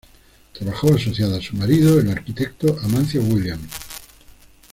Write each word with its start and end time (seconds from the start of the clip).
Trabajó 0.51 0.95
asociada 0.95 1.37
a 1.37 1.41
su 1.43 1.55
marido 1.55 1.99
el 1.99 2.09
arquitecto 2.09 2.75
Amancio 2.81 3.21
Williams. 3.21 3.69